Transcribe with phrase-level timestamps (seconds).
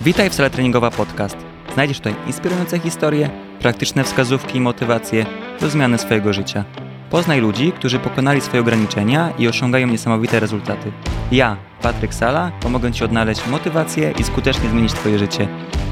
[0.00, 1.36] Witaj w Sala Treningowa Podcast.
[1.74, 5.26] Znajdziesz tutaj inspirujące historie, praktyczne wskazówki i motywacje
[5.60, 6.64] do zmiany swojego życia.
[7.10, 10.92] Poznaj ludzi, którzy pokonali swoje ograniczenia i osiągają niesamowite rezultaty.
[11.32, 15.48] Ja, Patryk Sala, pomogę Ci odnaleźć motywację i skutecznie zmienić Twoje życie.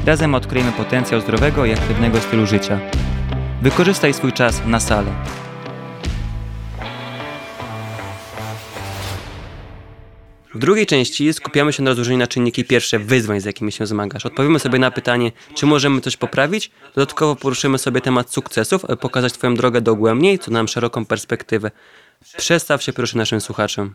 [0.07, 2.79] Razem odkryjemy potencjał zdrowego i aktywnego stylu życia.
[3.63, 5.11] Wykorzystaj swój czas na salę.
[10.57, 14.27] W drugiej części skupiamy się na rozłożeniu na czynniki pierwsze wyzwań, z jakimi się zmagasz.
[14.27, 16.71] Odpowiemy sobie na pytanie, czy możemy coś poprawić.
[16.95, 21.71] Dodatkowo poruszymy sobie temat sukcesów, aby pokazać Twoją drogę dogłębniej, co nam szeroką perspektywę.
[22.37, 23.95] Przestaw się proszę naszym słuchaczom.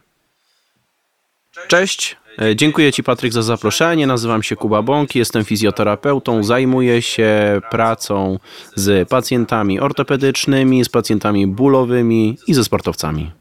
[1.67, 4.07] Cześć, e, dziękuję Ci Patryk za zaproszenie.
[4.07, 6.43] Nazywam się Kuba Bąk, jestem fizjoterapeutą.
[6.43, 8.39] Zajmuję się pracą
[8.75, 13.40] z pacjentami ortopedycznymi, z pacjentami bólowymi i ze sportowcami.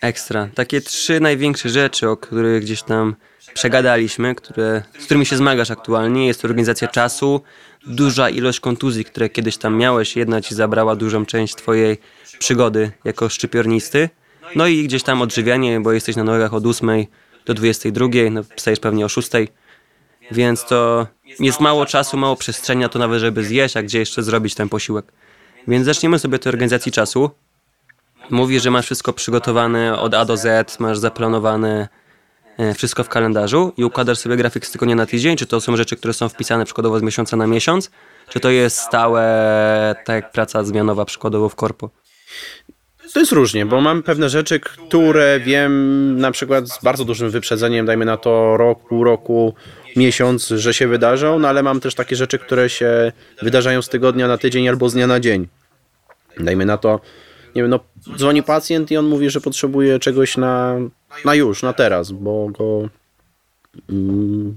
[0.00, 0.48] Ekstra.
[0.54, 3.16] Takie trzy największe rzeczy, o których gdzieś tam
[3.54, 6.26] przegadaliśmy, które, z którymi się zmagasz aktualnie.
[6.26, 7.42] Jest to organizacja czasu,
[7.86, 10.16] duża ilość kontuzji, które kiedyś tam miałeś.
[10.16, 11.96] Jedna ci zabrała dużą część twojej
[12.38, 14.08] przygody jako szczypiornisty.
[14.56, 16.90] No i gdzieś tam odżywianie, bo jesteś na nogach od 8
[17.46, 19.30] do 22, no wstajesz pewnie o 6.
[20.30, 21.06] Więc to
[21.40, 24.68] jest mało czasu, mało przestrzeni na to nawet, żeby zjeść, a gdzie jeszcze zrobić ten
[24.68, 25.12] posiłek.
[25.68, 27.30] Więc zaczniemy sobie od organizacji czasu.
[28.30, 31.88] Mówisz, że masz wszystko przygotowane od A do Z, masz zaplanowane
[32.58, 35.36] e, wszystko w kalendarzu i układasz sobie grafik z tygodnia na tydzień?
[35.36, 37.90] Czy to są rzeczy, które są wpisane przykładowo z miesiąca na miesiąc?
[38.28, 41.90] Czy to jest stałe, tak jak praca zmianowa przykładowo w korpo?
[43.12, 47.86] To jest różnie, bo mam pewne rzeczy, które wiem na przykład z bardzo dużym wyprzedzeniem,
[47.86, 49.54] dajmy na to rok, pół roku,
[49.96, 53.12] miesiąc, że się wydarzą, no ale mam też takie rzeczy, które się
[53.42, 55.48] wydarzają z tygodnia na tydzień albo z dnia na dzień.
[56.40, 57.00] Dajmy na to,
[57.54, 57.80] nie wiem, no
[58.16, 60.74] dzwoni pacjent i on mówi, że potrzebuje czegoś na,
[61.24, 62.88] na już, na teraz, bo go...
[63.90, 64.56] Mm,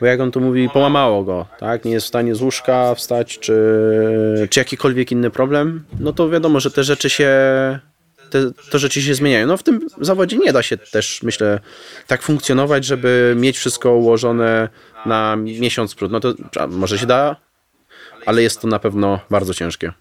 [0.00, 1.84] bo jak on tu mówi, połamało go, tak?
[1.84, 3.54] Nie jest w stanie z łóżka wstać, czy,
[4.50, 7.30] czy jakikolwiek inny problem, no to wiadomo, że te rzeczy się
[8.30, 9.46] te, te rzeczy się zmieniają.
[9.46, 11.60] No w tym zawodzie nie da się też, myślę,
[12.06, 14.68] tak funkcjonować, żeby mieć wszystko ułożone
[15.06, 16.12] na miesiąc przód.
[16.12, 16.34] No to
[16.68, 17.36] może się da,
[18.26, 19.92] ale jest to na pewno bardzo ciężkie.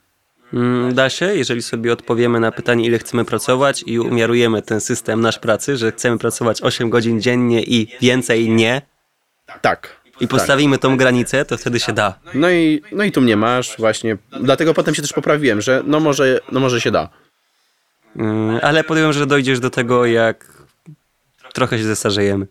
[0.53, 5.21] Mm, Da się, jeżeli sobie odpowiemy na pytanie, ile chcemy pracować i umiarujemy ten system
[5.21, 8.81] nasz pracy, że chcemy pracować 8 godzin dziennie i więcej nie,
[9.61, 9.95] Tak.
[10.19, 12.19] i postawimy tą granicę, to wtedy się da.
[12.33, 14.17] No i, no i tu mnie masz właśnie.
[14.41, 17.09] Dlatego potem się też poprawiłem, że no może, no może się da.
[18.15, 20.45] Mm, Ale podejrzewam, że dojdziesz do tego, jak
[21.53, 22.47] trochę się zestarzejemy.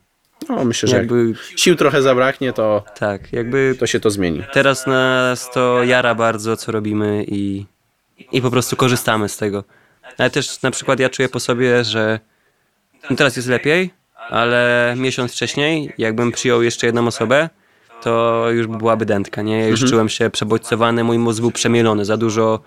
[0.48, 4.42] No myślę, że jak Jakby, sił trochę zabraknie, to, tak, jakby to się to zmieni.
[4.53, 7.66] teraz nas to jara bardzo, co robimy i,
[8.33, 9.65] i po prostu korzystamy z tego.
[10.19, 12.21] Ale też na przykład ja czuję po sobie, że
[13.11, 13.91] no teraz jest lepiej,
[14.31, 17.49] ale miesiąc wcześniej, jakbym przyjął jeszcze jedną osobę,
[18.03, 19.61] to już byłaby dętka, nie?
[19.61, 22.61] Ja już czułem się przebodźcowany, mój mózg był przemielony, za dużo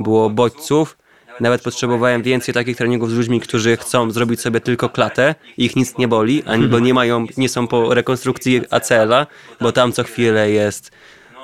[0.00, 0.98] było bodźców.
[1.40, 5.98] Nawet potrzebowałem więcej takich treningów z ludźmi, którzy chcą zrobić sobie tylko klatę, ich nic
[5.98, 9.26] nie boli, ani bo nie mają, nie są po rekonstrukcji ACL-a,
[9.60, 10.90] bo tam co chwilę jest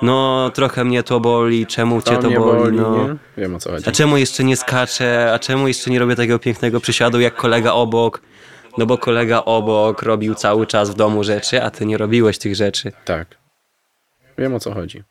[0.03, 3.07] no trochę mnie to boli, czemu cię to mnie boli, no.
[3.07, 3.15] nie?
[3.37, 3.89] Wiem o co chodzi.
[3.89, 5.33] A czemu jeszcze nie skaczę?
[5.33, 8.21] A czemu jeszcze nie robię takiego pięknego przysiadu jak kolega obok?
[8.77, 12.55] No bo kolega obok robił cały czas w domu rzeczy, a ty nie robiłeś tych
[12.55, 12.91] rzeczy.
[13.05, 13.27] Tak.
[14.37, 15.03] Wiem o co chodzi.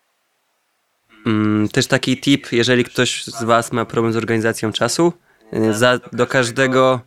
[1.25, 5.13] Mm, też taki tip, jeżeli ktoś z was ma problem z organizacją czasu,
[5.53, 7.01] y, za, do każdego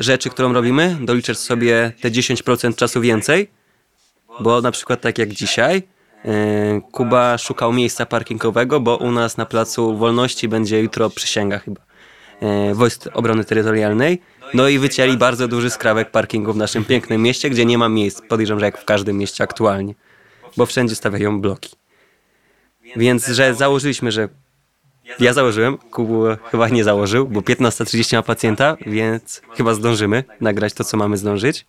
[0.00, 3.50] rzeczy, którą robimy, doliczasz sobie te 10% czasu więcej,
[4.40, 5.82] bo na przykład tak jak dzisiaj,
[6.92, 11.80] Kuba szukał miejsca parkingowego, bo u nas na Placu Wolności będzie jutro przysięga chyba
[12.70, 14.22] y, Wojsk Obrony Terytorialnej.
[14.54, 18.22] No i wycięli bardzo duży skrawek parkingu w naszym pięknym mieście, gdzie nie ma miejsc.
[18.28, 19.94] Podejrzewam, że jak w każdym mieście aktualnie,
[20.56, 21.76] bo wszędzie stawiają bloki.
[22.96, 24.28] Więc, że założyliśmy, że
[25.20, 30.84] ja założyłem, Kubu chyba nie założył, bo 15.30 ma pacjenta, więc chyba zdążymy nagrać to,
[30.84, 31.66] co mamy zdążyć.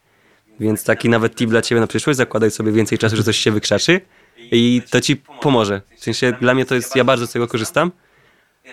[0.60, 3.52] Więc taki nawet tip dla ciebie na przyszłość, zakładaj sobie więcej czasu, że coś się
[3.52, 4.02] wykrzaczy
[4.52, 5.82] i to ci pomoże.
[5.98, 7.92] W sensie dla mnie to jest, ja bardzo z tego korzystam.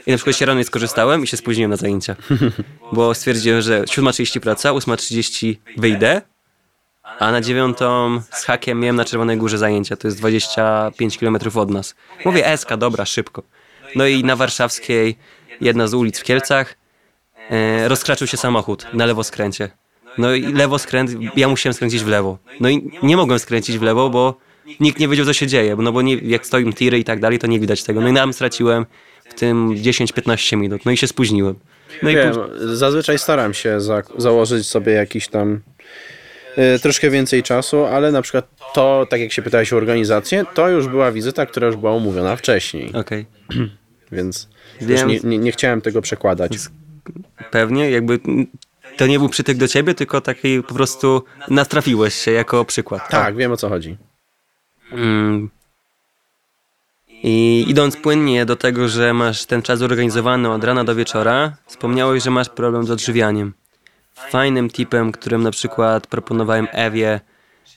[0.06, 2.16] I na przykład się rano nie skorzystałem i się spóźniłem na zajęcia.
[2.92, 6.22] Bo stwierdziłem, że 7.30 praca, 8.30 wyjdę,
[7.18, 11.70] a na dziewiątą z hakiem miałem na Czerwonej Górze zajęcia, to jest 25 km od
[11.70, 11.94] nas.
[12.24, 13.42] Mówię, Eska, dobra, szybko.
[13.96, 15.16] No i na Warszawskiej,
[15.60, 16.76] jedna z ulic w Kielcach,
[17.50, 19.70] e, rozkraczył się samochód na lewoskręcie.
[20.18, 22.38] No i lewoskręt, ja musiałem skręcić w lewo.
[22.60, 24.45] No i nie mogłem skręcić w lewo, bo
[24.80, 25.76] nikt nie wiedział, co się dzieje.
[25.78, 28.00] No bo nie, jak stoją tiry i tak dalej, to nie widać tego.
[28.00, 28.86] No i nam straciłem
[29.28, 30.84] w tym 10-15 minut.
[30.84, 31.54] No i się spóźniłem.
[32.02, 35.60] No i Wiem, później, zazwyczaj staram się za, założyć sobie jakiś tam
[36.56, 40.68] e, troszkę więcej czasu, ale na przykład to, tak jak się pytałeś o organizację, to
[40.68, 43.26] już była wizyta, która już była umówiona wcześniej, Okej.
[44.12, 44.48] więc
[44.80, 45.08] Wiem.
[45.08, 46.52] nie, nie, nie chciałem tego przekładać.
[47.50, 48.18] Pewnie, jakby
[48.96, 53.08] to nie był przytyk do ciebie, tylko taki po prostu natrafiłeś się jako przykład.
[53.10, 53.96] Tak, wiem o co chodzi.
[54.92, 55.50] Mm.
[57.08, 62.22] I idąc płynnie do tego, że masz ten czas zorganizowany od rana do wieczora, wspomniałeś,
[62.22, 63.54] że masz problem z odżywianiem.
[64.14, 67.20] Fajnym tipem, którym na przykład proponowałem Ewie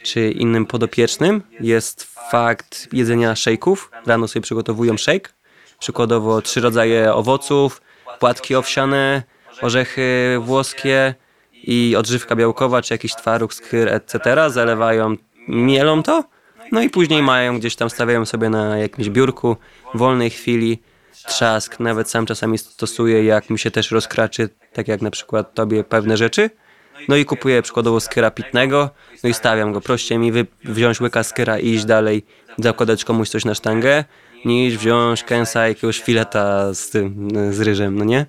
[0.03, 3.91] czy innym podopiecznym jest fakt jedzenia szejków.
[4.05, 5.33] Rano sobie przygotowują szejk.
[5.79, 7.81] Przykładowo trzy rodzaje owoców,
[8.19, 9.23] płatki owsiane,
[9.61, 11.15] orzechy włoskie
[11.53, 14.49] i odżywka białkowa, czy jakiś twaróg, skyr, etc.
[14.49, 15.15] Zalewają,
[15.47, 16.23] mielą to,
[16.71, 19.57] no i później mają gdzieś tam, stawiają sobie na jakimś biurku,
[19.93, 20.79] w wolnej chwili,
[21.27, 25.83] trzask, nawet sam czasami stosuję, jak mi się też rozkraczy, tak jak na przykład tobie
[25.83, 26.49] pewne rzeczy.
[27.07, 28.89] No i kupuję przykładowo skyra pitnego,
[29.23, 29.81] no i stawiam go.
[29.81, 32.25] Prościej mi wy- wziąć łyka skyra i iść dalej,
[32.57, 34.03] zakładać komuś coś na sztangę,
[34.45, 38.25] niż wziąć kęsa jakiegoś fileta z tym, z ryżem, no nie?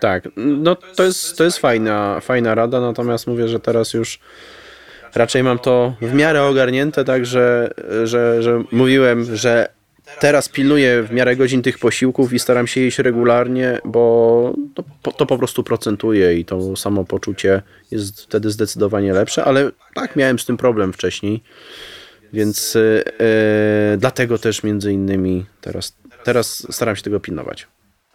[0.00, 4.18] Tak, no to jest, to jest fajna, fajna rada, natomiast mówię, że teraz już
[5.14, 7.70] raczej mam to w miarę ogarnięte, tak, że,
[8.04, 9.68] że, że mówiłem, że
[10.20, 14.54] teraz pilnuję w miarę godzin tych posiłków i staram się jeść regularnie, bo
[15.02, 20.38] to, to po prostu procentuje i to samopoczucie jest wtedy zdecydowanie lepsze, ale tak, miałem
[20.38, 21.42] z tym problem wcześniej,
[22.32, 22.80] więc e,
[23.20, 27.66] e, dlatego też między innymi teraz, teraz staram się tego pilnować.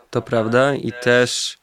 [0.09, 1.58] To prawda i też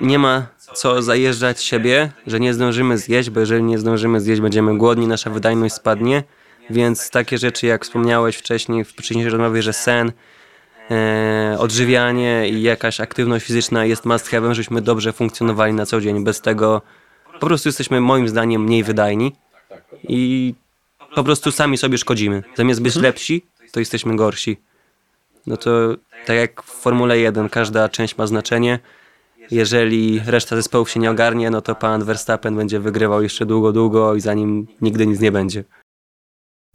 [0.00, 4.78] nie ma co zajeżdżać siebie, że nie zdążymy zjeść, bo jeżeli nie zdążymy zjeść, będziemy
[4.78, 6.22] głodni, nasza wydajność spadnie.
[6.70, 10.12] Więc takie rzeczy, jak wspomniałeś wcześniej w wcześniejszej rozmowie, że sen,
[10.90, 16.24] e, odżywianie i jakaś aktywność fizyczna jest must have'em, żebyśmy dobrze funkcjonowali na co dzień.
[16.24, 16.82] Bez tego
[17.40, 19.32] po prostu jesteśmy moim zdaniem mniej wydajni
[20.08, 20.54] i
[21.14, 22.42] po prostu sami sobie szkodzimy.
[22.56, 24.56] Zamiast być lepsi, to jesteśmy gorsi.
[25.46, 25.70] No to
[26.26, 28.78] tak jak w Formule 1, każda część ma znaczenie.
[29.50, 34.14] Jeżeli reszta zespołów się nie ogarnie, no to pan Verstappen będzie wygrywał jeszcze długo, długo
[34.14, 35.64] i zanim nigdy nic nie będzie.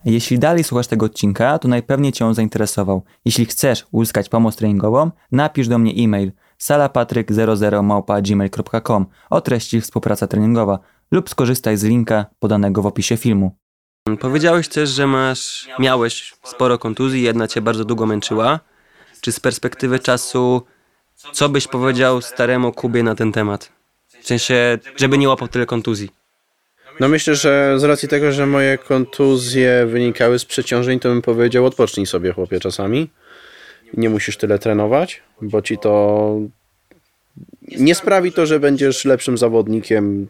[0.06, 3.04] Jeśli dalej słuchasz tego odcinka, to najpewniej Cię on zainteresował.
[3.26, 10.80] Jeśli chcesz uzyskać pomoc treningową, napisz do mnie e-mail salapatryk00małpa.gmail.com o treści współpraca treningowa
[11.12, 13.58] lub skorzystaj z linka podanego w opisie filmu.
[14.20, 18.60] Powiedziałeś też, że masz, miałeś sporo kontuzji, jedna cię bardzo długo męczyła.
[19.22, 20.62] Czy z perspektywy czasu,
[21.16, 23.72] co byś powiedział staremu Kubie na ten temat?
[24.22, 26.10] W sensie, żeby nie łapał tyle kontuzji.
[27.00, 31.66] No myślę, że z racji tego, że moje kontuzje wynikały z przeciążeń, to bym powiedział
[31.66, 33.10] odpocznij sobie chłopie czasami.
[33.94, 36.36] Nie musisz tyle trenować, bo ci to
[37.78, 40.28] nie sprawi to, że będziesz lepszym zawodnikiem,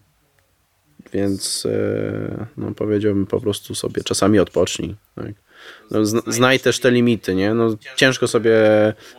[1.14, 4.96] więc e, no, powiedziałbym po prostu sobie czasami odpocznij.
[5.16, 5.45] Tak.
[5.92, 7.54] No, zna- znaj też te limity, nie?
[7.54, 8.52] No, ciężko sobie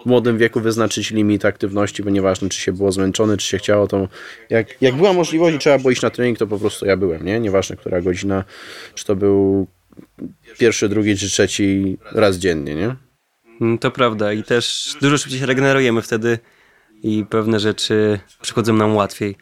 [0.02, 3.86] w młodym wieku wyznaczyć limit aktywności, bo nieważne, czy się było zmęczony, czy się chciało,
[3.88, 4.08] to
[4.50, 7.24] jak, jak była możliwość i trzeba było iść na trening, to po prostu ja byłem,
[7.24, 7.40] nie?
[7.40, 8.44] Nieważne, która godzina,
[8.94, 9.66] czy to był
[10.58, 12.96] pierwszy, drugi, czy trzeci raz dziennie, nie?
[13.60, 16.38] Mm, To prawda i też dużo szybciej się regenerujemy wtedy
[17.02, 19.36] i pewne rzeczy przychodzą nam łatwiej.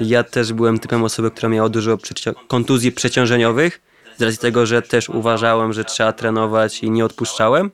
[0.00, 1.98] Ja też byłem typem osoby, która miała dużo
[2.48, 3.80] kontuzji przeciążeniowych,
[4.20, 7.70] z racji tego, że też uważałem, że trzeba trenować i nie odpuszczałem.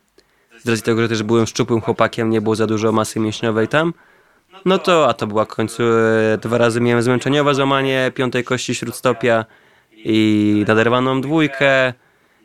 [0.65, 3.95] Z racji tego, że też byłem szczupłym chłopakiem, nie było za dużo masy mięśniowej tam.
[4.65, 8.75] No to, a to była w końcu, e, dwa razy miałem zmęczeniowe złamanie piątej kości
[8.75, 9.45] śródstopia
[9.97, 11.93] i naderwaną dwójkę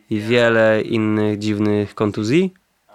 [0.10, 2.53] i wiele innych dziwnych kontuzji.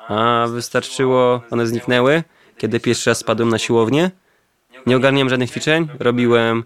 [0.09, 2.23] A wystarczyło, one zniknęły,
[2.59, 4.11] kiedy pierwszy raz spadłem na siłownię.
[4.87, 6.65] Nie ogarniałem żadnych ćwiczeń, robiłem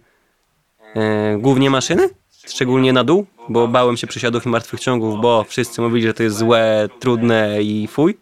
[0.97, 2.09] e, głównie maszyny,
[2.47, 6.23] szczególnie na dół, bo bałem się przysiadów i martwych ciągów, bo wszyscy mówili, że to
[6.23, 8.19] jest złe, trudne i fuj.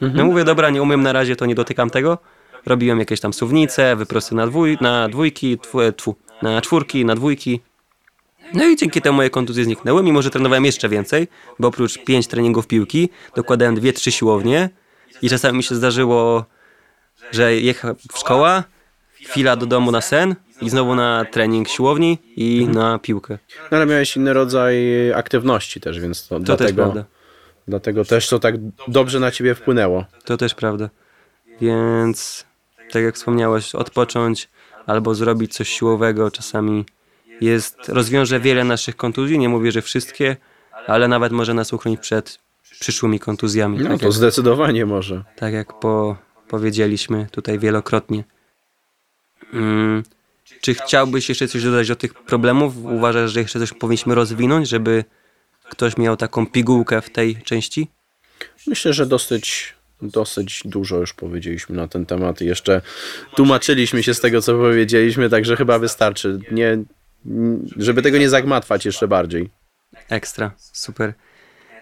[0.00, 2.18] No mówię, dobra, nie umiem na razie, to nie dotykam tego.
[2.66, 5.58] Robiłem jakieś tam suwnice, wyprosty na, dwój, na dwójki,
[5.96, 7.60] tfu, na czwórki, na dwójki.
[8.54, 12.26] No i dzięki temu moje kontuzje zniknęły, mimo że trenowałem jeszcze więcej, bo oprócz pięć
[12.26, 14.70] treningów piłki dokładałem dwie, trzy siłownie
[15.22, 16.44] i czasami mi się zdarzyło,
[17.32, 18.64] że jechałem w szkoła,
[19.28, 23.38] chwila do domu na sen i znowu na trening siłowni i na piłkę.
[23.70, 24.76] No ale miałeś inny rodzaj
[25.12, 27.04] aktywności też, więc to, To też dlatego, prawda.
[27.68, 28.54] dlatego też to tak
[28.88, 30.04] dobrze na ciebie wpłynęło.
[30.24, 30.90] To też prawda.
[31.60, 32.44] Więc
[32.90, 34.48] tak jak wspomniałeś, odpocząć
[34.86, 36.84] albo zrobić coś siłowego czasami
[37.40, 40.36] jest, rozwiąże wiele naszych kontuzji, nie mówię, że wszystkie,
[40.86, 42.38] ale nawet może nas uchronić przed
[42.80, 43.78] przyszłymi kontuzjami.
[43.78, 45.24] No tak, to jak, zdecydowanie może.
[45.36, 46.16] tak jak po,
[46.48, 48.24] powiedzieliśmy tutaj wielokrotnie.
[49.52, 50.02] Mm,
[50.60, 52.76] Czy chciałbyś jeszcze coś dodać do tych problemów?
[52.84, 55.04] Uważasz, że jeszcze coś powinniśmy rozwinąć, żeby
[55.70, 57.88] ktoś miał taką pigułkę w tej części?
[58.66, 62.82] Myślę, że dosyć, dosyć dużo już powiedzieliśmy na ten temat i jeszcze
[63.36, 66.38] tłumaczyliśmy się z tego, co powiedzieliśmy, także chyba wystarczy.
[66.50, 66.78] Nie,
[67.76, 69.50] żeby tego nie zagmatwać jeszcze bardziej.
[70.08, 71.14] Ekstra, super.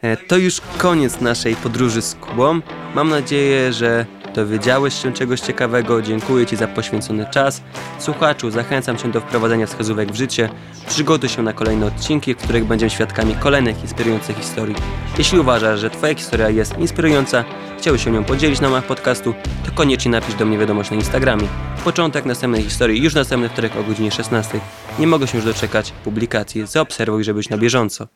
[0.03, 2.61] E, To już koniec naszej podróży z Kubą.
[2.95, 4.07] Mam nadzieję, że
[4.39, 6.03] dowiedziałeś się czegoś ciekawego.
[6.03, 7.63] Dziękuję Ci za poświęcony czas.
[7.99, 10.49] Słuchaczu, zachęcam Cię do wprowadzenia wskazówek w życie.
[10.89, 14.77] Przygotuj się na kolejne odcinki, w których będziemy świadkami kolejnych inspirujących historii.
[15.19, 17.45] Jeśli uważasz, że Twoja historia jest inspirująca,
[17.79, 19.35] chciałbyś się nią podzielić na ramach podcastu,
[19.67, 21.49] to koniecznie napisz do mnie wiadomość na Instagramie.
[21.85, 24.61] Początek następnej historii już następny wtorek o godzinie 16.
[24.99, 26.67] Nie mogę się już doczekać publikacji.
[26.67, 28.09] Zaobserwuj, żeby być na bieżąco.